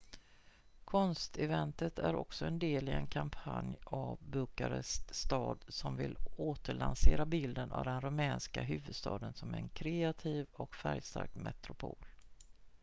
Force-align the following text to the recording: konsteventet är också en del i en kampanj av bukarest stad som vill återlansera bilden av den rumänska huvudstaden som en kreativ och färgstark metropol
konsteventet 0.85 1.99
är 1.99 2.15
också 2.15 2.45
en 2.45 2.59
del 2.59 2.89
i 2.89 2.91
en 2.91 3.07
kampanj 3.07 3.77
av 3.83 4.19
bukarest 4.21 5.15
stad 5.15 5.63
som 5.67 5.95
vill 5.97 6.17
återlansera 6.37 7.25
bilden 7.25 7.71
av 7.71 7.85
den 7.85 8.01
rumänska 8.01 8.61
huvudstaden 8.61 9.33
som 9.33 9.53
en 9.53 9.69
kreativ 9.69 10.47
och 10.53 10.75
färgstark 10.75 11.35
metropol 11.35 12.05